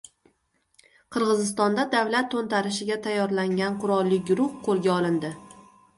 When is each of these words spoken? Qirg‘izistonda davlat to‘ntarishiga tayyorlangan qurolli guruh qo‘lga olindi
Qirg‘izistonda 1.15 1.85
davlat 1.91 2.31
to‘ntarishiga 2.35 2.99
tayyorlangan 3.09 3.77
qurolli 3.85 4.19
guruh 4.31 4.57
qo‘lga 4.69 4.97
olindi 4.99 5.33